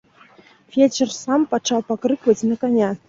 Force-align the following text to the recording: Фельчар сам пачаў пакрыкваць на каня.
Фельчар 0.75 1.09
сам 1.17 1.45
пачаў 1.51 1.85
пакрыкваць 1.91 2.39
на 2.53 2.59
каня. 2.65 2.91